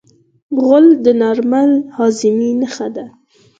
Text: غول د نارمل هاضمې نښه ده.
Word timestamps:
غول 0.63 0.85
د 1.05 1.07
نارمل 1.21 1.71
هاضمې 1.95 2.49
نښه 2.61 2.87
ده. 2.95 3.05